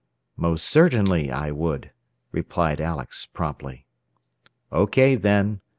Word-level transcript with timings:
"Most 0.35 0.65
certainly 0.67 1.29
I 1.29 1.51
would," 1.51 1.91
replied 2.31 2.81
Alex, 2.81 3.27
promptly. 3.27 3.85
"OK 4.71 5.13
then. 5.13 5.61